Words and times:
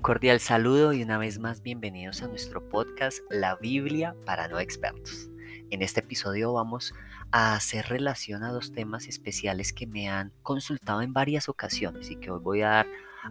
cordial 0.00 0.40
saludo 0.40 0.92
y 0.92 1.02
una 1.02 1.18
vez 1.18 1.38
más 1.38 1.62
bienvenidos 1.62 2.22
a 2.22 2.28
nuestro 2.28 2.66
podcast 2.68 3.18
La 3.30 3.56
Biblia 3.56 4.16
para 4.24 4.48
no 4.48 4.58
expertos. 4.58 5.30
En 5.70 5.82
este 5.82 6.00
episodio 6.00 6.52
vamos 6.52 6.94
a 7.30 7.54
hacer 7.54 7.86
relación 7.86 8.42
a 8.42 8.52
dos 8.52 8.72
temas 8.72 9.06
especiales 9.06 9.72
que 9.72 9.86
me 9.86 10.08
han 10.08 10.32
consultado 10.42 11.02
en 11.02 11.12
varias 11.12 11.48
ocasiones 11.48 12.10
y 12.10 12.16
que 12.16 12.30
hoy 12.30 12.40
voy 12.40 12.62
a 12.62 12.68
dar 12.68 12.86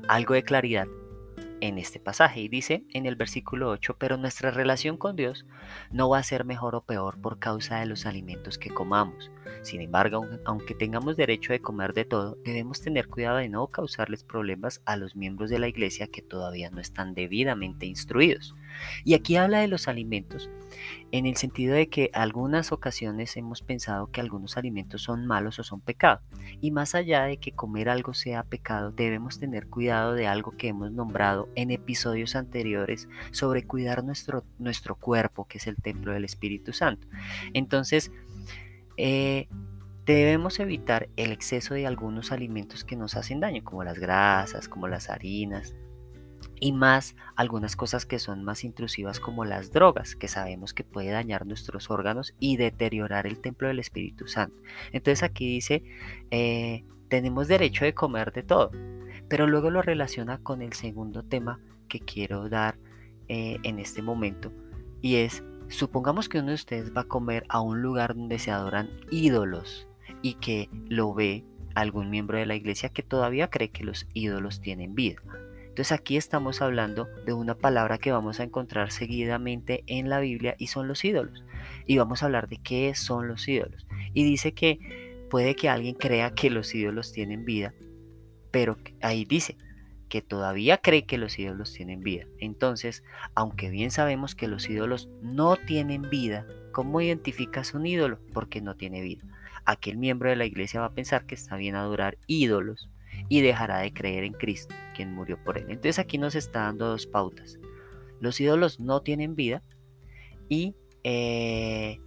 algo 0.08 0.34
de 0.34 0.44
claridad 0.44 0.88
en 1.62 1.78
este 1.78 2.00
pasaje 2.00 2.42
y 2.42 2.50
dice 2.50 2.84
en 2.94 3.06
el 3.06 3.16
versículo 3.16 3.70
8, 3.70 3.96
pero 3.98 4.18
nuestra 4.18 4.52
relación 4.52 4.98
con 4.98 5.16
Dios 5.16 5.46
no 5.92 6.10
va 6.10 6.18
a 6.18 6.24
ser 6.24 6.44
mejor 6.44 6.76
o 6.76 6.82
peor 6.82 7.22
por 7.22 7.40
causa 7.40 7.80
de 7.80 7.86
los 7.86 8.06
alimentos 8.06 8.58
que 8.58 8.70
comamos. 8.70 9.32
Sin 9.62 9.82
embargo, 9.82 10.28
aunque 10.46 10.74
tengamos 10.74 11.16
derecho 11.16 11.54
de 11.54 11.62
comer 11.62 11.94
de 11.94 12.06
todo, 12.06 12.38
debemos 12.44 12.82
tener 12.82 13.08
cuidado 13.08 13.38
de 13.38 13.50
no 13.50 13.68
causarles 13.68 14.24
problemas 14.24 14.82
a 14.86 14.98
los 14.98 15.16
miembros 15.16 15.50
de 15.50 15.60
la 15.60 15.68
iglesia 15.68 16.08
que 16.08 16.22
todavía 16.22 16.72
no 16.72 16.82
están 16.82 17.14
debidamente 17.14 17.86
instruidos. 17.86 18.56
Y 19.04 19.14
aquí 19.14 19.36
habla 19.36 19.60
de 19.60 19.68
los 19.68 19.88
alimentos 19.88 20.50
en 21.12 21.26
el 21.26 21.36
sentido 21.36 21.76
de 21.76 21.88
que 21.90 22.10
algunas 22.14 22.72
ocasiones 22.72 23.36
hemos 23.38 23.62
pensado 23.62 24.08
que 24.08 24.22
algunos 24.22 24.58
alimentos 24.58 25.04
son 25.04 25.28
malos 25.28 25.60
o 25.60 25.64
son 25.64 25.82
pecado. 25.82 26.22
Y 26.62 26.72
más 26.72 26.96
allá 26.96 27.26
de 27.26 27.38
que 27.38 27.52
comer 27.52 27.90
algo 27.90 28.14
sea 28.14 28.44
pecado, 28.44 28.92
debemos 28.92 29.40
tener 29.40 29.68
cuidado 29.68 30.14
de 30.14 30.28
algo 30.28 30.52
que 30.58 30.70
hemos 30.70 30.92
nombrado 30.92 31.50
en 31.56 31.72
episodios 31.72 32.36
anteriores 32.36 33.08
sobre 33.32 33.66
cuidar 33.66 34.04
nuestro, 34.04 34.44
nuestro 34.60 34.96
cuerpo, 34.96 35.48
que 35.48 35.58
es 35.58 35.68
el 35.68 35.76
templo 35.76 36.14
del 36.14 36.26
Espíritu 36.26 36.74
Santo. 36.74 37.08
Entonces, 37.54 38.12
eh, 38.98 39.48
debemos 40.06 40.60
evitar 40.60 41.10
el 41.16 41.32
exceso 41.32 41.74
de 41.74 41.88
algunos 41.88 42.32
alimentos 42.32 42.84
que 42.84 42.96
nos 42.96 43.16
hacen 43.16 43.40
daño, 43.40 43.64
como 43.64 43.84
las 43.84 44.00
grasas, 44.00 44.68
como 44.68 44.88
las 44.88 45.10
harinas, 45.10 45.76
y 46.60 46.72
más 46.74 47.16
algunas 47.36 47.76
cosas 47.76 48.06
que 48.06 48.20
son 48.20 48.44
más 48.44 48.64
intrusivas 48.64 49.20
como 49.20 49.46
las 49.46 49.72
drogas, 49.72 50.16
que 50.16 50.28
sabemos 50.28 50.74
que 50.74 50.84
puede 50.84 51.10
dañar 51.10 51.46
nuestros 51.46 51.90
órganos 51.90 52.36
y 52.40 52.58
deteriorar 52.58 53.26
el 53.28 53.40
templo 53.40 53.68
del 53.68 53.80
Espíritu 53.80 54.28
Santo. 54.28 54.62
Entonces 54.92 55.24
aquí 55.24 55.48
dice, 55.48 55.84
eh, 56.30 56.86
tenemos 57.10 57.48
derecho 57.48 57.84
de 57.84 57.94
comer 57.94 58.32
de 58.32 58.44
todo, 58.44 58.72
pero 59.32 59.48
luego 59.48 59.70
lo 59.70 59.82
relaciona 59.82 60.40
con 60.40 60.62
el 60.62 60.74
segundo 60.74 61.24
tema 61.24 61.62
que 61.88 62.02
quiero 62.02 62.50
dar 62.50 62.78
eh, 63.30 63.60
en 63.64 63.80
este 63.80 64.02
momento 64.02 64.52
y 65.02 65.16
es, 65.16 65.42
supongamos 65.70 66.28
que 66.28 66.40
uno 66.40 66.50
de 66.50 66.56
ustedes 66.56 66.92
va 66.94 67.02
a 67.02 67.08
comer 67.08 67.46
a 67.48 67.62
un 67.62 67.82
lugar 67.82 68.14
donde 68.14 68.40
se 68.40 68.52
adoran 68.52 68.90
ídolos 69.10 69.88
y 70.22 70.34
que 70.34 70.70
lo 70.90 71.14
ve 71.14 71.46
algún 71.76 72.10
miembro 72.10 72.40
de 72.40 72.46
la 72.46 72.56
iglesia 72.56 72.90
que 72.90 73.04
todavía 73.04 73.50
cree 73.50 73.72
que 73.72 73.86
los 73.86 74.06
ídolos 74.14 74.60
tienen 74.60 74.96
vida. 74.96 75.22
Entonces 75.62 75.94
aquí 75.94 76.18
estamos 76.18 76.62
hablando 76.62 77.08
de 77.26 77.32
una 77.32 77.56
palabra 77.56 78.00
que 78.00 78.12
vamos 78.12 78.42
a 78.42 78.44
encontrar 78.44 78.92
seguidamente 78.92 79.86
en 79.88 80.10
la 80.10 80.20
Biblia 80.20 80.56
y 80.58 80.68
son 80.68 80.90
los 80.90 81.06
ídolos. 81.06 81.46
Y 81.88 81.98
vamos 81.98 82.22
a 82.22 82.26
hablar 82.26 82.50
de 82.50 82.58
qué 82.58 82.94
son 82.96 83.30
los 83.30 83.48
ídolos. 83.48 83.88
Y 84.14 84.26
dice 84.26 84.54
que 84.54 85.26
puede 85.30 85.56
que 85.56 85.70
alguien 85.70 85.96
crea 85.96 86.32
que 86.32 86.50
los 86.50 86.76
ídolos 86.76 87.14
tienen 87.14 87.46
vida, 87.46 87.74
pero 88.52 88.78
ahí 89.02 89.26
dice 89.26 89.58
que 90.10 90.22
todavía 90.22 90.78
cree 90.78 91.06
que 91.06 91.18
los 91.18 91.40
ídolos 91.40 91.72
tienen 91.72 92.02
vida. 92.02 92.26
Entonces, 92.38 93.02
aunque 93.34 93.70
bien 93.70 93.92
sabemos 93.92 94.36
que 94.36 94.50
los 94.50 94.70
ídolos 94.70 95.10
no 95.22 95.56
tienen 95.56 96.10
vida, 96.10 96.46
¿cómo 96.74 97.00
identificas 97.00 97.74
un 97.74 97.86
ídolo? 97.86 98.20
Porque 98.34 98.62
no 98.62 98.76
tiene 98.76 99.02
vida. 99.02 99.24
Aquel 99.64 99.98
miembro 99.98 100.30
de 100.30 100.36
la 100.36 100.46
iglesia 100.46 100.82
va 100.82 100.88
a 100.88 100.94
pensar 100.94 101.26
que 101.26 101.36
está 101.36 101.56
bien 101.56 101.76
adorar 101.76 102.18
ídolos 102.28 102.90
y 103.30 103.42
dejará 103.42 103.80
de 103.80 103.94
creer 103.94 104.26
en 104.26 104.34
Cristo, 104.34 104.76
quien 104.96 105.14
murió 105.14 105.42
por 105.42 105.58
él. 105.58 105.66
Entonces 105.70 106.00
aquí 106.00 106.18
nos 106.18 106.36
está 106.36 106.64
dando 106.64 106.88
dos 106.88 107.08
pautas. 107.08 107.58
Los 108.20 108.40
ídolos 108.42 108.82
no 108.82 109.02
tienen 109.02 109.36
vida 109.36 109.64
y 110.50 110.76
eh, 111.04 112.02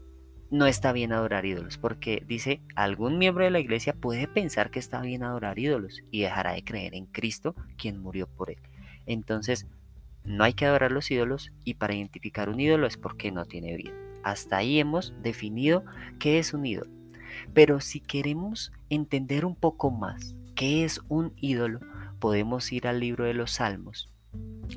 no 0.50 0.66
está 0.66 0.92
bien 0.92 1.12
adorar 1.12 1.46
ídolos, 1.46 1.78
porque 1.78 2.22
dice, 2.26 2.60
algún 2.76 3.18
miembro 3.18 3.44
de 3.44 3.50
la 3.50 3.60
iglesia 3.60 3.94
puede 3.94 4.28
pensar 4.28 4.70
que 4.70 4.78
está 4.78 5.00
bien 5.00 5.22
adorar 5.22 5.58
ídolos 5.58 6.02
y 6.10 6.22
dejará 6.22 6.52
de 6.52 6.64
creer 6.64 6.94
en 6.94 7.06
Cristo, 7.06 7.54
quien 7.76 8.00
murió 8.00 8.26
por 8.26 8.50
él. 8.50 8.58
Entonces, 9.06 9.66
no 10.24 10.44
hay 10.44 10.54
que 10.54 10.66
adorar 10.66 10.92
los 10.92 11.10
ídolos 11.10 11.52
y 11.64 11.74
para 11.74 11.94
identificar 11.94 12.48
un 12.48 12.60
ídolo 12.60 12.86
es 12.86 12.96
porque 12.96 13.30
no 13.32 13.44
tiene 13.44 13.76
vida. 13.76 13.92
Hasta 14.22 14.58
ahí 14.58 14.78
hemos 14.78 15.12
definido 15.22 15.84
qué 16.18 16.38
es 16.38 16.54
un 16.54 16.64
ídolo. 16.64 16.90
Pero 17.52 17.80
si 17.80 18.00
queremos 18.00 18.72
entender 18.88 19.44
un 19.44 19.56
poco 19.56 19.90
más 19.90 20.34
¿Qué 20.54 20.84
es 20.84 21.00
un 21.08 21.32
ídolo? 21.40 21.80
Podemos 22.20 22.70
ir 22.72 22.86
al 22.86 23.00
libro 23.00 23.24
de 23.24 23.34
los 23.34 23.50
Salmos, 23.50 24.08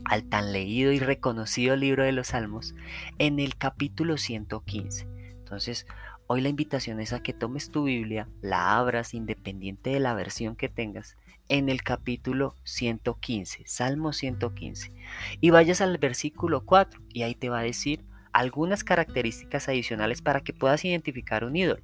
al 0.06 0.24
tan 0.24 0.52
leído 0.52 0.92
y 0.92 0.98
reconocido 0.98 1.76
libro 1.76 2.04
de 2.04 2.12
los 2.14 2.28
Salmos, 2.28 2.74
en 3.20 3.40
el 3.40 3.58
capítulo 3.58 4.18
115. 4.18 5.08
Entonces, 5.48 5.88
hoy 6.28 6.42
la 6.42 6.50
invitación 6.50 7.00
es 7.00 7.14
a 7.14 7.24
que 7.24 7.32
tomes 7.32 7.72
tu 7.72 7.86
Biblia, 7.86 8.28
la 8.42 8.76
abras 8.78 9.14
independiente 9.14 9.92
de 9.92 10.02
la 10.02 10.14
versión 10.14 10.58
que 10.58 10.68
tengas, 10.68 11.16
en 11.48 11.70
el 11.70 11.84
capítulo 11.84 12.58
115, 12.66 13.64
Salmo 13.66 14.12
115, 14.12 14.92
y 15.40 15.50
vayas 15.52 15.80
al 15.80 15.98
versículo 16.00 16.66
4 16.66 17.00
y 17.14 17.22
ahí 17.22 17.34
te 17.34 17.48
va 17.48 17.60
a 17.60 17.64
decir 17.64 18.04
algunas 18.34 18.84
características 18.84 19.70
adicionales 19.70 20.22
para 20.22 20.42
que 20.42 20.52
puedas 20.52 20.84
identificar 20.84 21.46
un 21.46 21.56
ídolo. 21.56 21.82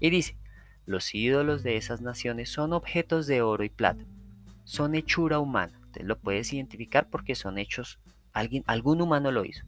Y 0.00 0.10
dice, 0.10 0.36
los 0.84 1.14
ídolos 1.14 1.62
de 1.62 1.76
esas 1.76 2.00
naciones 2.00 2.50
son 2.50 2.72
objetos 2.72 3.28
de 3.28 3.40
oro 3.40 3.62
y 3.62 3.68
plata. 3.68 4.04
Son 4.64 4.96
hechura 4.96 5.38
humana. 5.38 5.80
Te 5.92 6.02
lo 6.02 6.18
puedes 6.18 6.52
identificar 6.52 7.08
porque 7.08 7.36
son 7.36 7.56
hechos, 7.58 8.00
alguien, 8.32 8.64
algún 8.66 9.00
humano 9.00 9.30
lo 9.30 9.44
hizo. 9.44 9.64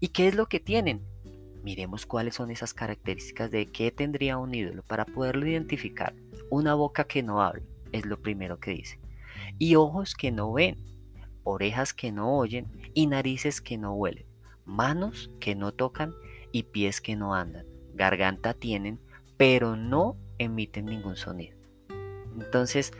¿Y 0.00 0.08
qué 0.08 0.28
es 0.28 0.34
lo 0.34 0.46
que 0.46 0.60
tienen? 0.60 1.02
Miremos 1.64 2.04
cuáles 2.04 2.34
son 2.34 2.50
esas 2.50 2.74
características 2.74 3.50
de 3.50 3.64
qué 3.72 3.90
tendría 3.90 4.36
un 4.36 4.54
ídolo 4.54 4.82
para 4.82 5.06
poderlo 5.06 5.46
identificar. 5.46 6.14
Una 6.50 6.74
boca 6.74 7.04
que 7.04 7.22
no 7.22 7.40
habla, 7.40 7.62
es 7.90 8.04
lo 8.04 8.20
primero 8.20 8.60
que 8.60 8.72
dice. 8.72 9.00
Y 9.58 9.74
ojos 9.76 10.14
que 10.14 10.30
no 10.30 10.52
ven, 10.52 10.76
orejas 11.42 11.94
que 11.94 12.12
no 12.12 12.36
oyen 12.36 12.66
y 12.92 13.06
narices 13.06 13.62
que 13.62 13.78
no 13.78 13.94
huelen, 13.94 14.26
manos 14.66 15.30
que 15.40 15.54
no 15.54 15.72
tocan 15.72 16.12
y 16.52 16.64
pies 16.64 17.00
que 17.00 17.16
no 17.16 17.34
andan. 17.34 17.64
Garganta 17.94 18.52
tienen, 18.52 19.00
pero 19.38 19.74
no 19.74 20.18
emiten 20.36 20.84
ningún 20.84 21.16
sonido. 21.16 21.56
Entonces, 22.38 22.92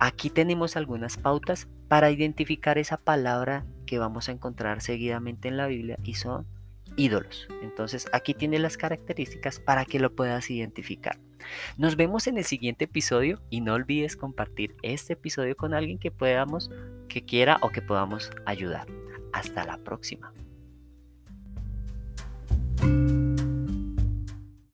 aquí 0.00 0.28
tenemos 0.28 0.76
algunas 0.76 1.18
pautas 1.18 1.68
para 1.86 2.10
identificar 2.10 2.78
esa 2.78 2.96
palabra 2.96 3.64
que 3.86 4.00
vamos 4.00 4.28
a 4.28 4.32
encontrar 4.32 4.80
seguidamente 4.80 5.46
en 5.46 5.56
la 5.56 5.68
Biblia 5.68 5.96
y 6.02 6.14
son 6.14 6.48
ídolos. 6.98 7.48
Entonces, 7.62 8.06
aquí 8.12 8.34
tiene 8.34 8.58
las 8.58 8.76
características 8.76 9.60
para 9.60 9.86
que 9.86 9.98
lo 9.98 10.14
puedas 10.14 10.50
identificar. 10.50 11.18
Nos 11.78 11.96
vemos 11.96 12.26
en 12.26 12.36
el 12.36 12.44
siguiente 12.44 12.84
episodio 12.84 13.40
y 13.48 13.62
no 13.62 13.74
olvides 13.74 14.16
compartir 14.16 14.74
este 14.82 15.14
episodio 15.14 15.56
con 15.56 15.72
alguien 15.72 15.98
que 15.98 16.10
podamos, 16.10 16.70
que 17.08 17.24
quiera 17.24 17.58
o 17.62 17.70
que 17.70 17.80
podamos 17.80 18.30
ayudar. 18.44 18.86
Hasta 19.32 19.64
la 19.64 19.78
próxima. 19.78 20.32